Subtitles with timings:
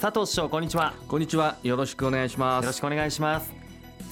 [0.00, 0.94] 佐藤師匠こんにちは。
[1.08, 1.56] こんにちは。
[1.64, 2.62] よろしくお願いします。
[2.62, 3.52] よろしくお願いします。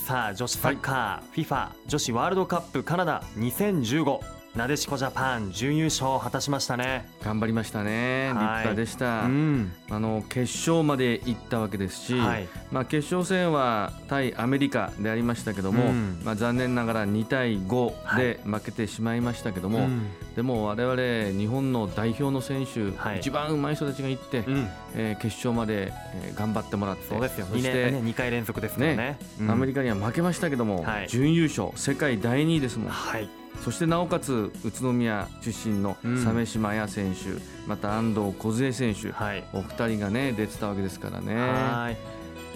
[0.04, 7.06] さあ女子サッカー、FIFA 女子ワールドカップカナダ2015なでしこジャパン準優勝を果たしましたね。
[7.22, 19.88] 頑張りましたね、立派でした、うん、あの決勝まで行ったわけですし、はい、まあ、決勝戦は対アメリカでありましたけども、うん、まあ、残念ながら2対5で負けてしまいましたけども、はい、
[20.36, 27.46] でも我々日本の代表の選手、はい、一番うまい人たちが行って、うん、えー、決勝まで、えー、頑張ってもらってそうですよ。
[27.46, 29.18] そして 2, ね、2回連続ですね、ね
[29.50, 32.88] アメリカには負けましたけども、準優勝世界第2位ですもん。
[32.88, 33.28] はい
[33.62, 41.98] そしてなおかつ宇都宮出身の鮫島彩選手、うん、また安藤梢選手、はい、お二人がね出てたわけですからね。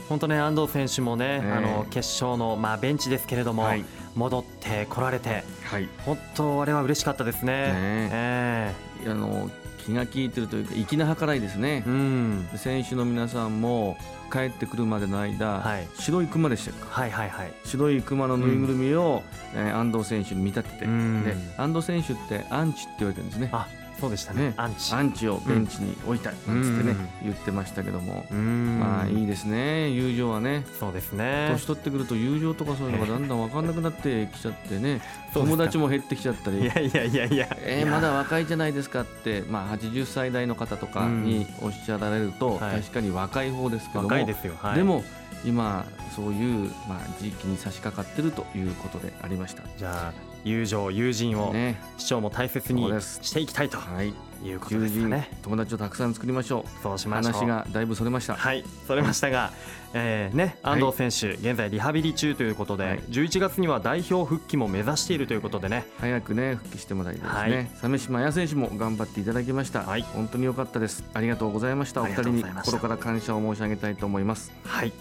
[0.09, 3.85] 本当ね安藤選手もね、あの決勝のまあベンチですけれども、はい、
[4.17, 7.53] 戻ってこられて、はい、本当あれは嬉しかったですね。
[7.53, 8.75] ねえ。
[9.05, 9.49] ー、あの
[9.81, 13.97] 気が利いてるというか粋な計らいですね、うん、選手の皆さんも
[14.33, 19.23] 帰ってくるまでの間、はい、白い熊でしたか、はいはいはい、白い熊のぬいぐるみを、
[19.55, 23.51] うん、えー、安藤選手に見立てて、うん、で安藤選手ってアンチって言われてるんですね。
[23.53, 23.69] あ
[24.01, 24.55] そうでしたね。
[24.57, 24.95] アンチ。
[24.95, 28.25] アンチをベンチに置いたいなんつってね、言ってましたけども。
[28.31, 29.91] まあいいですね。
[29.91, 30.65] 友情はね。
[30.79, 31.49] そうですね。
[31.53, 35.03] 年取ってくると友情とかそういうのがだんだん分かんなくなってきちゃってね。
[35.35, 36.61] 友達も減ってきちゃったり。
[36.63, 37.57] いやいやいやいや。
[37.61, 39.45] えー、まだ若いじゃないですかって。
[39.49, 44.09] まあ80歳代の方とかにおっしゃられると、確かに若い方ですけども。
[44.09, 45.05] 若いですよ、でも
[45.45, 45.85] 今
[46.17, 49.63] そういう、まあ、時期に差し掛かっているということでありました。
[49.77, 51.55] じゃあ友情友人を
[51.99, 54.13] 市長も大切にしていきたいと、はい。
[54.43, 55.29] いうことですね。
[55.43, 56.83] 友達をたくさん作りましょう。
[56.83, 57.33] そうしましょう。
[57.33, 58.35] 話がだいぶそれました。
[58.35, 59.53] はいそれましたが、
[59.93, 65.85] えーね、安藤選手、現在リハビリ中ということで、はい、11月には代表復帰も目指しているということでね。
[65.99, 71.05] 早くね復帰してもらいたいですね、はい、鮫島彩選手も頑張っていただきました、はい、本当に良かったです。
[71.13, 72.03] ありがとうございました。
[72.03, 74.53] お二人に心から感謝を申し上げたいと思います。
[74.65, 74.93] はい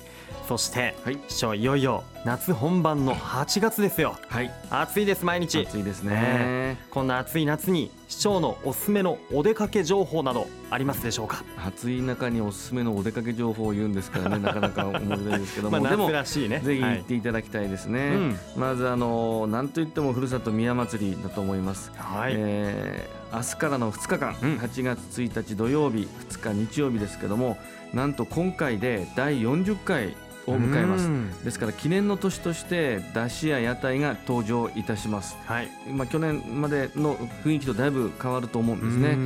[0.47, 5.59] そして、はい、師匠いよいよ夏本番の8月ですよ、はい、暑いです毎日。
[5.65, 6.77] 暑いですね、え。
[6.89, 11.43] ー、こんな暑い夏に市長のおすすめのお出かけ情報などありますでしょうか？
[11.65, 15.79] 暑い中におすすめのお出かけ情報を言うんですからね なかなか面白いですけども。
[15.79, 16.59] まあ、でもらしいね。
[16.59, 22.33] ぜひ行っていただきたいですね、はいうん、まずあのなんといってもふるさと宮祭りだと思います、はい。
[22.35, 27.57] えー、明日からの2日間、うん、8月1日土曜日2日日曜日ですけども
[27.93, 30.15] なんと今回で第40回
[30.47, 31.09] を迎えます。
[31.43, 39.17] ですから記念の年として出汁や屋台が登場いたします、はい、まあ、去年までの雰囲気とだいぶ変わると思うんですね。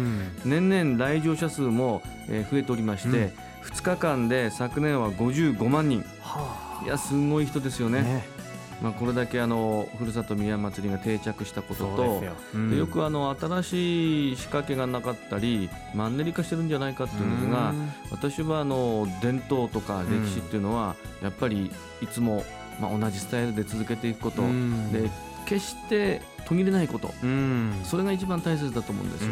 [0.46, 2.02] 年々来場者数も
[2.52, 3.34] 増えておりまして、
[3.64, 8.02] 2日間で昨年は55万人、はあ、いやすごい人ですよね。
[8.02, 8.24] ね
[8.84, 12.34] まあ、これだけあのふるさと宮祭りが定着したこととよ。
[12.54, 17.74] うん、よくあの新しい仕掛けがなかったりマンネリ化してるんじゃないかっていうんですが
[18.12, 21.72] 私はあの伝統とか歴史っていうのはやっぱり
[22.02, 22.44] いつも
[22.82, 24.42] まあ同じスタイルで続けていくこと。
[24.92, 25.10] で
[25.46, 27.14] 決して途切れないこと。
[27.86, 29.30] それが一番大切だと思うんですよ。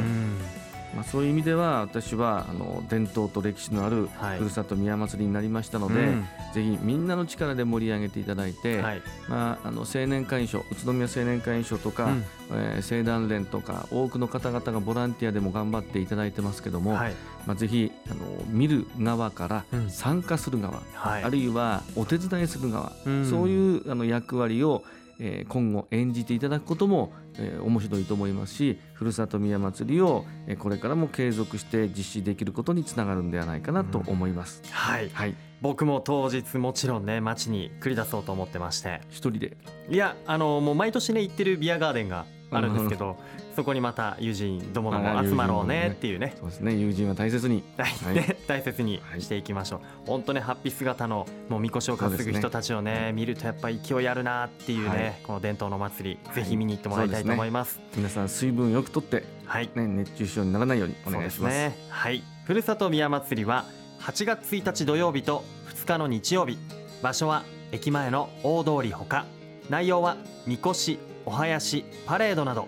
[0.95, 6.21] まあ、そういう意味では私はあの伝統と歴史のあるふるさと宮祭りになりましたので、はいうん、
[6.53, 17.13] ぜひみんなの力で盛り上げていただいて、はい、まあ、あの青年会員賞宇都宮青年会員賞とか、うん、えー、青団連とか多くの方々がボランティアでも頑張っていただいてますけども、はい、
[17.45, 20.81] まあ、ぜひあの見る側から参加する側、うん、
[21.25, 22.91] あるいはお手伝いする側、
[23.29, 24.83] そういうあの役割を
[25.19, 34.61] え今後演じていただくことも、え面白いと思いますしふるさと宮まつりを、えこれからも継続して実施できることにつながるんではないかなと思います。
[34.65, 35.35] うん、はい、はい。
[35.61, 39.01] 僕も当日もちろんね街に繰り出そうと思ってまして。
[39.09, 39.57] 一人で？
[39.89, 43.17] いやあのもう毎年ね行ってるビアガーデンがあるんですけど、
[43.55, 46.35] そこにまた友人どもども集まろうねっていうね。
[46.39, 46.75] そうですね。
[46.75, 59.69] 友人は大切に、はい、大切にしていきましょう、はい、本当ねハッピー姿のもうみこしを担ぐ人たちをね、ね、見るとやっぱり勢いあるなっていうね、はい、この伝統の祭り、ぜひ見に行ってもらいたいと思います、ね、皆さん水分よくとって、はい。
[59.75, 61.53] ね、熱中症にならないようにお願いします。
[61.53, 61.75] ね。
[61.89, 62.23] はい。
[62.45, 63.65] ふるさと宮祭りは
[63.99, 65.43] 8月1日土曜日と
[65.75, 66.57] 2日の日曜日。
[67.03, 69.25] 場所は駅前の大通りほか。
[69.69, 72.67] 内容はみこしお囃子パレードなど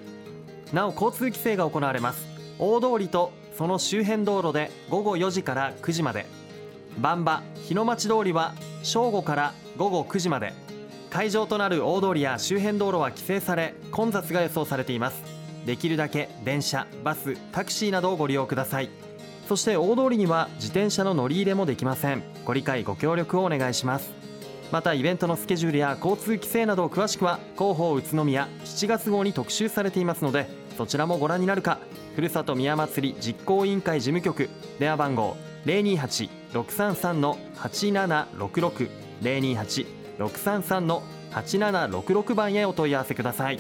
[0.74, 2.26] なお交通規制が行われます。
[2.60, 6.26] 大通りとその周辺道路で午後4時から9時まで。
[6.98, 10.54] 番場日の町通りは正午から午後9時まで。
[11.12, 15.22] 会場となる大通りや周辺道路は規制され混雑が予想されています。
[15.64, 18.90] できるだけ電車バスタクシーなどをご利用ください。
[19.48, 22.24] そして大通りには自転車の乗り入れもできません。
[22.46, 24.24] ご理解ご協力をお願いします。
[24.72, 30.48] またイベントのスケジュールや交通規制など詳しくは広報宇都宮7月号に特集されていますので
[30.78, 31.80] そちらもご覧になるか。
[32.16, 34.50] ふるさと宮祭り実行委員会事務局。
[34.80, 35.36] 電話番号
[35.66, 38.90] 028-633の8766
[39.22, 43.60] 028-633の8766番へお問い合わせください。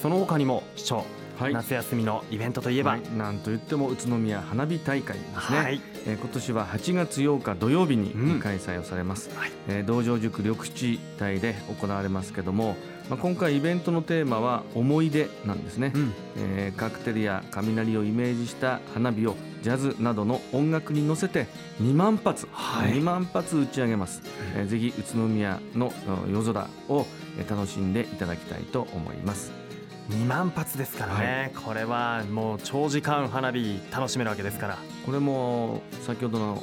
[0.00, 1.04] その他にも市長
[1.38, 12.76] はい、夏休みのイベントといえば、はい、なんといっても宇都宮花火大会ですね、はい、えー、今年は8月8日土曜日に開催をされます、うんはい、えー、道場塾緑地帯で行われますけども、
[13.10, 21.46] まあ、今回イベントのテーマは思い出なんですね、うん、えー、カクテルや雷をイメージした花火をジャズなどの音楽に乗せて
[21.80, 24.22] 2万発、はい、2万発打ち上げます、
[24.54, 25.92] うん、えー、ぜひ宇都宮の
[26.30, 27.06] 夜空を
[27.48, 29.63] 楽しんでいただきたいと思います
[30.10, 34.78] 2万発ですからね、はい、これはもう長時間花火楽しめるわけですから。
[35.04, 36.62] これも先ほどの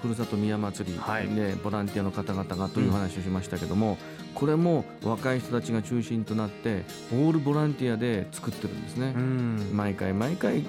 [0.00, 3.96] ふるさと宮祭りでボランティアの方々がという話をしましたけども、うん、
[4.34, 10.62] これも若い人たちが中心となってオールボランティアで作ってるんですね、うん、毎回毎回、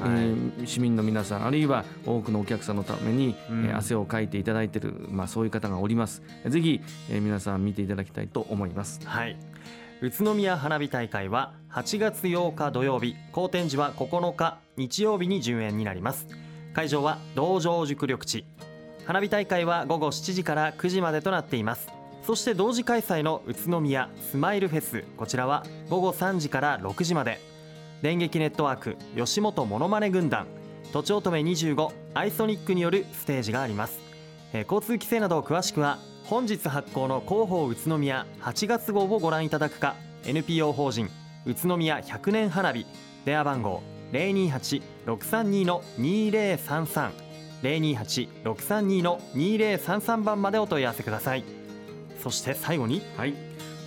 [0.65, 6.23] 市民の皆さんあるいは多くのお客さんのために、うん、えー、汗をかいていただいている、まあ、そういう方がおります。
[6.47, 8.99] ぜひ、えー、皆さん見ていただきたいと思います。
[9.05, 9.37] はい
[9.99, 16.27] 宇都宮花火大会は8月8日土曜日好天時は9日日曜日に順延になります。
[16.73, 18.45] 会場は道場塾緑地。
[19.05, 21.87] 花火大会は午後7時から9時までとなっています。
[22.21, 27.39] そして同時開催の宇都宮スマイルフェスこちらは午後3時から6時まで。
[28.03, 30.45] 電撃ネットワーク吉本ものまね軍団。
[30.93, 33.99] とちおとめ25アイソニックによるステージがあります、
[34.53, 35.97] えー、交通規制など詳しくは
[36.29, 39.95] 本日発行の広報宇都宮8月号をご覧いただくか。
[40.25, 41.09] NPO 法人
[41.45, 42.85] 宇都宮100年花火。
[43.23, 43.81] 電話番号
[44.11, 47.11] 028-632の2033
[47.63, 51.45] 028-632の2033番までお問い合わせください。
[52.21, 53.33] そして最後にはい。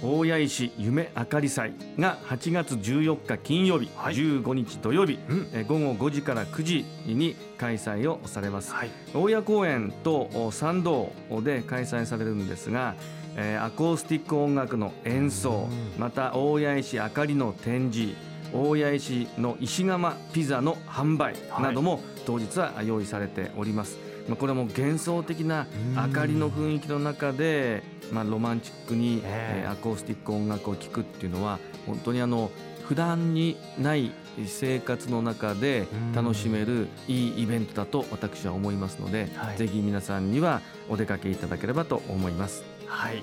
[0.02, 11.12] 大谷石夢あかり祭が8月14日金曜日、はい、15日土曜日、うん、え午後5時から9時に開催をされます、はい、大谷公園と参道
[11.43, 12.94] で開催されるんですが、
[13.37, 15.69] えー、アコースティック音楽の演奏、
[15.99, 18.14] また大谷石あかりの展示
[18.53, 23.99] 大谷石の石窯ピザの販売なども当日は用意されております、
[24.31, 27.82] まあ、これも幻想的な明かりの雰囲気の中で
[28.12, 32.50] まあ、ロマンチックに、えー、アコースティック音楽を聴くっていうのは本当にあの
[32.87, 34.12] 普段にない
[34.47, 42.65] 生活の中で楽しめるいいイベントだと私は思いますので、はい、ぜひ皆さんにはお出かけいただければと思います。
[42.87, 43.23] はい、本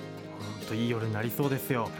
[0.69, 1.83] 当いい夜になりそうですよ。
[1.83, 1.91] はい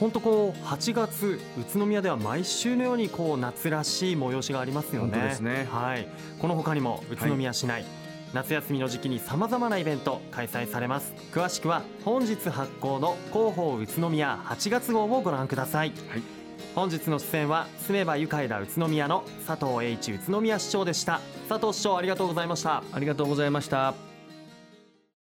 [0.00, 5.16] 本当こう8月宇都宮では毎週のようにこう夏らしい催しがありますよね。
[5.16, 5.68] ですね。
[5.70, 6.08] はい。
[6.40, 8.01] この他にも宇都宮市内、はい
[8.32, 11.12] 夏休みの時期にさまざまなイベント開催されます。
[11.32, 16.22] 詳しくは本日発行の広報宇都宮8月号をご覧ください、はい、
[16.74, 21.20] 本日の出演は住めば愉快だ宇都宮の佐藤栄一宇都宮市長でした。
[21.48, 22.82] 佐藤市長ありがとうございました。
[22.92, 24.11] ありがとうございました